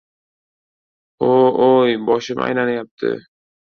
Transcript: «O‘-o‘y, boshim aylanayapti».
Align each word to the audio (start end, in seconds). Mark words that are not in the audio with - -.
«O‘-o‘y, 1.29 2.03
boshim 2.11 2.45
aylanayapti». 2.51 3.17